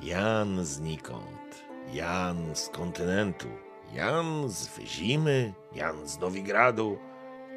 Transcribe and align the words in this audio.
Jan 0.00 0.64
znikąd, 0.64 1.64
Jan 1.92 2.56
z 2.56 2.68
kontynentu, 2.68 3.48
Jan 3.92 4.48
z 4.48 4.68
Wyzimy, 4.68 5.54
Jan 5.74 6.08
z 6.08 6.18
Nowigradu. 6.18 6.98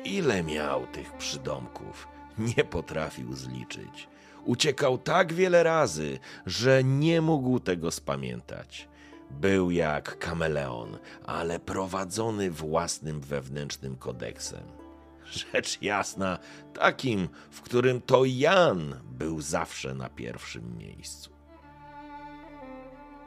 Ile 0.04 0.44
miał 0.44 0.88
tych 0.88 1.14
przydomków, 1.14 2.08
nie 2.58 2.64
potrafił 2.64 3.34
zliczyć. 3.34 4.08
Uciekał 4.46 4.98
tak 4.98 5.34
wiele 5.34 5.64
razy, 5.64 6.20
że 6.46 6.84
nie 6.84 7.22
mógł 7.22 7.60
tego 7.60 7.92
spamiętać. 7.92 8.88
Był 9.32 9.72
jak 9.72 10.20
kameleon, 10.20 10.98
ale 11.26 11.60
prowadzony 11.60 12.52
własnym 12.52 13.22
wewnętrznym 13.22 13.96
kodeksem. 13.96 14.64
Rzecz 15.26 15.82
jasna, 15.82 16.40
takim, 16.74 17.30
w 17.52 17.62
którym 17.62 18.02
to 18.02 18.26
Jan 18.26 18.96
był 19.04 19.42
zawsze 19.42 19.94
na 19.94 20.10
pierwszym 20.10 20.78
miejscu. 20.78 21.39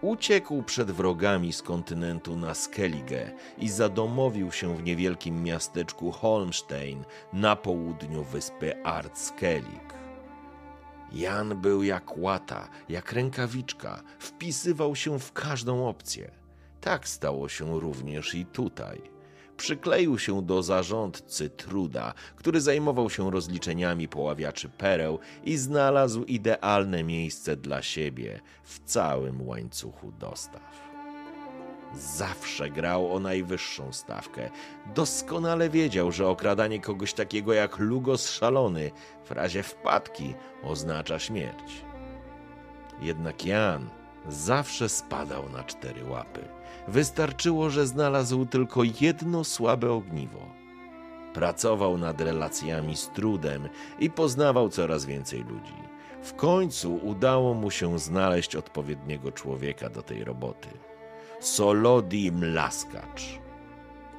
Uciekł 0.02 0.62
przed 0.62 0.90
wrogami 0.90 1.52
z 1.52 1.62
kontynentu 1.62 2.36
na 2.36 2.54
Skellige 2.54 3.32
i 3.58 3.68
zadomowił 3.68 4.52
się 4.52 4.76
w 4.76 4.82
niewielkim 4.82 5.42
miasteczku 5.42 6.10
Holmstein 6.10 7.04
na 7.32 7.56
południu 7.56 8.24
wyspy 8.24 8.84
Artskellig. 8.84 9.94
Jan 11.12 11.60
był 11.60 11.82
jak 11.82 12.18
łata, 12.18 12.68
jak 12.88 13.12
rękawiczka, 13.12 14.02
wpisywał 14.18 14.96
się 14.96 15.18
w 15.18 15.32
każdą 15.32 15.88
opcję. 15.88 16.30
Tak 16.80 17.08
stało 17.08 17.48
się 17.48 17.80
również 17.80 18.34
i 18.34 18.46
tutaj 18.46 19.02
przykleił 19.56 20.18
się 20.18 20.42
do 20.42 20.62
zarządcy 20.62 21.50
Truda, 21.50 22.14
który 22.36 22.60
zajmował 22.60 23.10
się 23.10 23.30
rozliczeniami 23.30 24.08
poławiaczy 24.08 24.68
pereł 24.68 25.18
i 25.44 25.56
znalazł 25.56 26.24
idealne 26.24 27.04
miejsce 27.04 27.56
dla 27.56 27.82
siebie 27.82 28.40
w 28.64 28.78
całym 28.84 29.48
łańcuchu 29.48 30.12
dostaw. 30.12 30.92
Zawsze 31.94 32.70
grał 32.70 33.14
o 33.14 33.20
najwyższą 33.20 33.92
stawkę. 33.92 34.50
Doskonale 34.94 35.70
wiedział, 35.70 36.12
że 36.12 36.28
okradanie 36.28 36.80
kogoś 36.80 37.12
takiego 37.12 37.52
jak 37.52 37.78
Lugos 37.78 38.30
szalony 38.30 38.90
w 39.24 39.30
razie 39.30 39.62
wpadki 39.62 40.34
oznacza 40.62 41.18
śmierć. 41.18 41.84
Jednak 43.00 43.44
Jan 43.44 44.01
zawsze 44.28 44.88
spadał 44.88 45.48
na 45.48 45.64
cztery 45.64 46.04
łapy. 46.04 46.40
Wystarczyło, 46.88 47.70
że 47.70 47.86
znalazł 47.86 48.46
tylko 48.46 48.82
jedno 49.00 49.44
słabe 49.44 49.92
ogniwo. 49.92 50.40
Pracował 51.34 51.98
nad 51.98 52.20
relacjami 52.20 52.96
z 52.96 53.08
trudem 53.08 53.68
i 53.98 54.10
poznawał 54.10 54.68
coraz 54.68 55.04
więcej 55.04 55.44
ludzi. 55.44 55.74
W 56.22 56.34
końcu 56.34 56.96
udało 56.96 57.54
mu 57.54 57.70
się 57.70 57.98
znaleźć 57.98 58.56
odpowiedniego 58.56 59.32
człowieka 59.32 59.90
do 59.90 60.02
tej 60.02 60.24
roboty. 60.24 60.68
Solodi 61.40 62.32
Mlaskacz. 62.32 63.22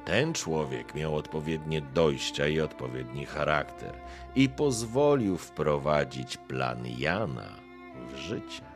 Ten 0.04 0.32
człowiek 0.32 0.94
miał 0.94 1.16
odpowiednie 1.16 1.80
dojścia 1.80 2.48
i 2.48 2.60
odpowiedni 2.60 3.26
charakter 3.26 3.94
i 4.34 4.48
pozwolił 4.48 5.36
wprowadzić 5.36 6.36
plan 6.36 6.86
Jana 6.98 7.48
w 8.08 8.16
życie. 8.16 8.73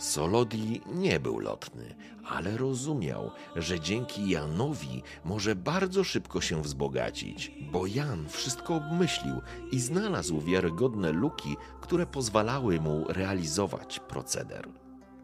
Solodi 0.00 0.80
nie 0.86 1.20
był 1.20 1.38
lotny, 1.38 1.94
ale 2.24 2.56
rozumiał, 2.56 3.30
że 3.56 3.80
dzięki 3.80 4.30
Janowi 4.30 5.02
może 5.24 5.54
bardzo 5.54 6.04
szybko 6.04 6.40
się 6.40 6.62
wzbogacić, 6.62 7.52
bo 7.72 7.86
Jan 7.86 8.28
wszystko 8.28 8.74
obmyślił 8.74 9.34
i 9.72 9.80
znalazł 9.80 10.40
wiarygodne 10.40 11.12
luki, 11.12 11.56
które 11.80 12.06
pozwalały 12.06 12.80
mu 12.80 13.04
realizować 13.08 14.00
proceder. 14.00 14.68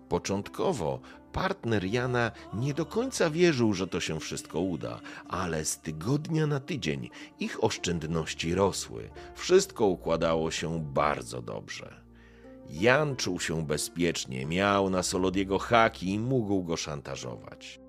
Początkowo 0.09 1.01
partner 1.33 1.85
Jana 1.85 2.31
nie 2.55 2.75
do 2.75 2.87
końca 2.87 3.31
wierzył, 3.31 3.75
że 3.75 3.87
to 3.87 4.01
się 4.01 4.21
wszystko 4.21 4.61
uda, 4.61 5.01
ale 5.29 5.65
z 5.65 5.79
tygodnia 5.79 6.47
na 6.47 6.61
tydzień 6.61 7.11
ich 7.41 7.65
oszczędności 7.65 8.55
rosły. 8.55 9.11
Wszystko 9.35 9.87
układało 9.87 10.51
się 10.51 10.81
bardzo 10.81 11.43
dobrze. 11.43 12.06
Jan 12.71 13.17
czuł 13.17 13.41
się 13.41 13.67
bezpiecznie, 13.67 14.47
miał 14.47 14.91
na 14.91 15.03
Solodiego 15.03 15.59
haki 15.59 16.15
i 16.15 16.19
mógł 16.19 16.63
go 16.63 16.77
szantażować. 16.77 17.81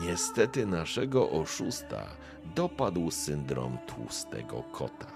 Niestety 0.00 0.66
naszego 0.66 1.30
oszusta 1.30 2.06
dopadł 2.54 3.10
syndrom 3.10 3.78
tłustego 3.86 4.62
kota. 4.62 5.06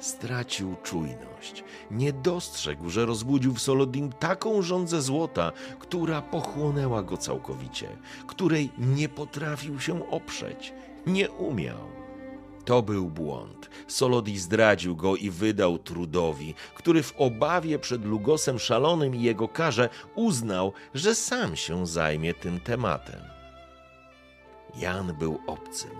Stracił 0.00 0.76
czujność. 0.82 1.64
Nie 1.90 2.12
dostrzegł, 2.12 2.90
że 2.90 3.06
rozbudził 3.06 3.54
w 3.54 3.60
Solodim 3.60 4.12
taką 4.12 4.62
żądzę 4.62 5.02
złota, 5.02 5.52
która 5.78 6.22
pochłonęła 6.22 7.02
go 7.02 7.16
całkowicie, 7.16 7.88
której 8.26 8.70
nie 8.78 9.08
potrafił 9.08 9.80
się 9.80 10.10
oprzeć, 10.10 10.72
nie 11.06 11.30
umiał. 11.30 12.00
To 12.64 12.82
był 12.82 13.10
błąd. 13.10 13.70
Solodi 13.86 14.38
zdradził 14.38 14.96
go 14.96 15.16
i 15.16 15.30
wydał 15.30 15.78
Trudowi, 15.78 16.54
który 16.74 17.02
w 17.02 17.14
obawie 17.16 17.78
przed 17.78 18.04
Lugosem 18.04 18.58
szalonym 18.58 19.14
i 19.14 19.22
jego 19.22 19.48
karze 19.48 19.88
uznał, 20.14 20.72
że 20.94 21.14
sam 21.14 21.56
się 21.56 21.86
zajmie 21.86 22.34
tym 22.34 22.60
tematem. 22.60 23.20
Jan 24.76 25.14
był 25.18 25.40
obcym. 25.46 25.90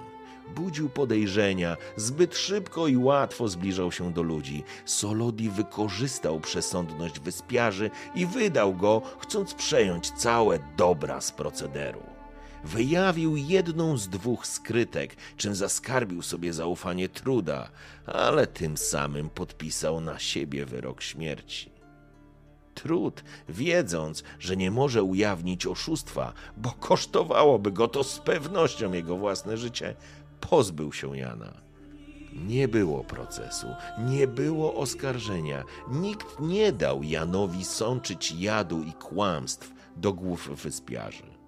Budził 0.54 0.88
podejrzenia, 0.88 1.76
zbyt 1.96 2.36
szybko 2.36 2.88
i 2.88 2.96
łatwo 2.96 3.48
zbliżał 3.48 3.92
się 3.92 4.12
do 4.12 4.22
ludzi. 4.22 4.64
Solodi 4.84 5.50
wykorzystał 5.50 6.40
przesądność 6.40 7.20
wyspiarzy 7.20 7.90
i 8.14 8.26
wydał 8.26 8.74
go, 8.74 9.02
chcąc 9.18 9.54
przejąć 9.54 10.10
całe 10.10 10.58
dobra 10.76 11.20
z 11.20 11.32
procederu 11.32 12.19
wyjawił 12.64 13.36
jedną 13.36 13.96
z 13.98 14.08
dwóch 14.08 14.46
skrytek, 14.46 15.16
czym 15.36 15.54
zaskarbił 15.54 16.22
sobie 16.22 16.52
zaufanie 16.52 17.08
Truda, 17.08 17.70
ale 18.06 18.46
tym 18.46 18.76
samym 18.76 19.30
podpisał 19.30 20.00
na 20.00 20.18
siebie 20.18 20.66
wyrok 20.66 21.02
śmierci. 21.02 21.70
Trud, 22.74 23.24
wiedząc, 23.48 24.22
że 24.38 24.56
nie 24.56 24.70
może 24.70 25.02
ujawnić 25.02 25.66
oszustwa, 25.66 26.32
bo 26.56 26.70
kosztowałoby 26.70 27.72
go 27.72 27.88
to 27.88 28.04
z 28.04 28.18
pewnością 28.18 28.92
jego 28.92 29.16
własne 29.16 29.56
życie, 29.56 29.96
pozbył 30.40 30.92
się 30.92 31.18
Jana. 31.18 31.52
Nie 32.32 32.68
było 32.68 33.04
procesu, 33.04 33.66
nie 33.98 34.26
było 34.26 34.74
oskarżenia. 34.74 35.64
Nikt 35.90 36.40
nie 36.40 36.72
dał 36.72 37.02
Janowi 37.02 37.64
sączyć 37.64 38.32
jadu 38.32 38.82
i 38.82 38.92
kłamstw 38.92 39.72
do 39.96 40.12
głów 40.12 40.62
wyspiarzy. 40.62 41.39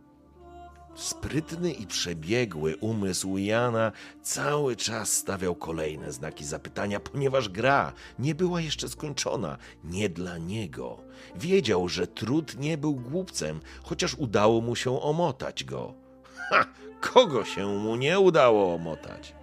Sprytny 0.95 1.73
i 1.73 1.87
przebiegły 1.87 2.77
umysł 2.77 3.37
Jana 3.37 3.93
cały 4.23 4.77
czas 4.77 5.13
stawiał 5.13 5.55
kolejne 5.55 6.13
znaki 6.13 6.45
zapytania, 6.45 7.01
ponieważ 7.01 7.49
gra 7.49 7.93
nie 8.19 8.35
była 8.35 8.61
jeszcze 8.61 8.89
skończona. 8.89 9.59
Nie 9.85 10.09
dla 10.09 10.39
niego. 10.39 10.99
Wiedział, 11.37 11.89
że 11.89 12.07
trud 12.07 12.59
nie 12.59 12.79
był 12.79 12.95
głupcem, 12.95 13.61
chociaż 13.83 14.15
udało 14.15 14.61
mu 14.61 14.77
się 14.77 15.03
omotać 15.03 15.65
go. 15.65 15.95
Ha! 16.37 16.65
Kogo 17.01 17.45
się 17.45 17.67
mu 17.67 17.97
nie 17.97 18.21
udało 18.21 18.75
omotać? 18.75 19.35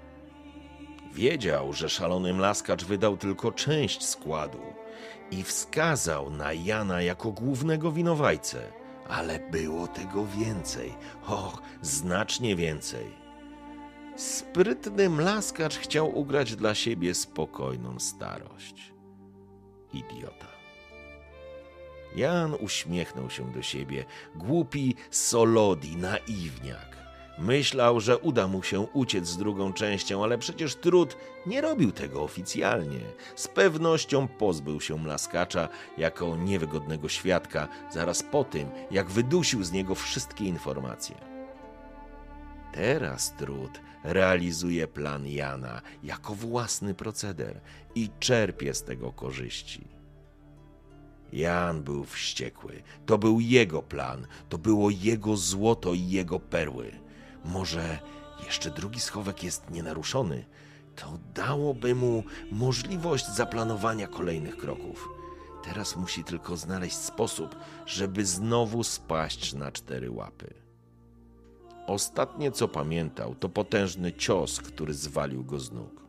Wiedział, 1.13 1.73
że 1.73 1.89
szalony 1.89 2.33
mlaskacz 2.33 2.83
wydał 2.85 3.17
tylko 3.17 3.51
część 3.51 4.05
składu 4.05 4.61
i 5.31 5.43
wskazał 5.43 6.29
na 6.29 6.53
Jana 6.53 7.01
jako 7.01 7.31
głównego 7.31 7.91
winowajcę 7.91 8.78
ale 9.09 9.39
było 9.39 9.87
tego 9.87 10.25
więcej. 10.25 10.95
Och, 11.27 11.61
znacznie 11.81 12.55
więcej. 12.55 13.05
Sprytny 14.15 15.09
mlaskacz 15.09 15.77
chciał 15.77 16.17
ugrać 16.19 16.55
dla 16.55 16.75
siebie 16.75 17.13
spokojną 17.13 17.99
starość. 17.99 18.93
Idiota. 19.93 20.47
Jan 22.15 22.55
uśmiechnął 22.59 23.29
się 23.29 23.51
do 23.51 23.61
siebie. 23.61 24.05
Głupi 24.35 24.95
Solodi, 25.11 25.97
naiwniak. 25.97 27.08
Myślał, 27.39 27.99
że 27.99 28.17
uda 28.17 28.47
mu 28.47 28.63
się 28.63 28.79
uciec 28.79 29.27
z 29.27 29.37
drugą 29.37 29.73
częścią, 29.73 30.23
ale 30.23 30.37
przecież 30.37 30.75
Trud 30.75 31.17
nie 31.45 31.61
robił 31.61 31.91
tego 31.91 32.23
oficjalnie. 32.23 32.99
Z 33.35 33.47
pewnością 33.47 34.27
pozbył 34.27 34.81
się 34.81 34.97
Mlaskacza 34.97 35.69
jako 35.97 36.37
niewygodnego 36.37 37.09
świadka 37.09 37.67
zaraz 37.91 38.23
po 38.23 38.43
tym, 38.43 38.69
jak 38.91 39.09
wydusił 39.09 39.63
z 39.63 39.71
niego 39.71 39.95
wszystkie 39.95 40.45
informacje. 40.45 41.15
Teraz 42.73 43.35
Trud 43.35 43.81
realizuje 44.03 44.87
plan 44.87 45.27
Jana 45.27 45.81
jako 46.03 46.35
własny 46.35 46.93
proceder 46.93 47.61
i 47.95 48.09
czerpie 48.19 48.73
z 48.73 48.83
tego 48.83 49.11
korzyści. 49.11 49.87
Jan 51.33 51.83
był 51.83 52.03
wściekły. 52.03 52.83
To 53.05 53.17
był 53.17 53.39
jego 53.39 53.81
plan, 53.81 54.27
to 54.49 54.57
było 54.57 54.89
jego 54.89 55.37
złoto 55.37 55.93
i 55.93 56.07
jego 56.09 56.39
perły. 56.39 56.91
Może 57.53 57.99
jeszcze 58.45 58.71
drugi 58.71 58.99
schowek 58.99 59.43
jest 59.43 59.69
nienaruszony. 59.69 60.45
To 60.95 61.19
dałoby 61.33 61.95
mu 61.95 62.23
możliwość 62.51 63.27
zaplanowania 63.27 64.07
kolejnych 64.07 64.57
kroków. 64.57 65.09
Teraz 65.63 65.95
musi 65.95 66.23
tylko 66.23 66.57
znaleźć 66.57 66.95
sposób, 66.95 67.55
żeby 67.85 68.25
znowu 68.25 68.83
spaść 68.83 69.53
na 69.53 69.71
cztery 69.71 70.11
łapy. 70.11 70.53
Ostatnie 71.87 72.51
co 72.51 72.67
pamiętał, 72.67 73.35
to 73.35 73.49
potężny 73.49 74.13
cios, 74.13 74.61
który 74.61 74.93
zwalił 74.93 75.43
go 75.43 75.59
z 75.59 75.71
nóg. 75.71 76.03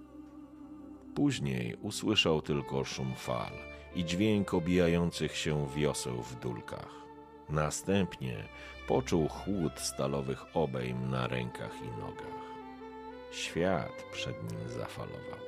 Później 1.14 1.76
usłyszał 1.82 2.42
tylko 2.42 2.84
szum 2.84 3.14
fal 3.16 3.52
i 3.94 4.04
dźwięk 4.04 4.54
obijających 4.54 5.36
się 5.36 5.66
wioseł 5.76 6.22
w 6.22 6.40
dulkach. 6.40 7.00
Następnie 7.52 8.48
poczuł 8.88 9.28
chłód 9.28 9.72
stalowych 9.80 10.56
obejm 10.56 11.10
na 11.10 11.26
rękach 11.26 11.72
i 11.82 12.00
nogach. 12.00 12.40
Świat 13.32 14.04
przed 14.12 14.52
nim 14.52 14.68
zafalował. 14.68 15.40